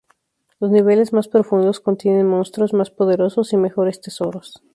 [0.59, 4.63] Los niveles más profundos contienen monstruos más poderosos y mejores tesoros.